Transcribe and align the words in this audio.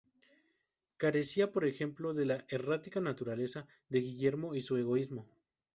Carecía, 0.97 1.51
por 1.51 1.63
ejemplo, 1.63 2.15
de 2.15 2.25
la 2.25 2.43
errática 2.49 2.99
naturaleza 3.01 3.67
de 3.87 4.01
Guillermo 4.01 4.55
y 4.55 4.57
de 4.57 4.63
su 4.63 4.77
egoísmo. 4.77 5.27